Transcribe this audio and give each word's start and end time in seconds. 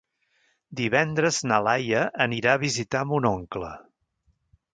Divendres 0.79 1.37
na 1.51 1.59
Laia 1.67 2.01
anirà 2.27 2.55
a 2.57 2.63
visitar 2.67 3.05
mon 3.13 3.29
oncle. 3.35 3.71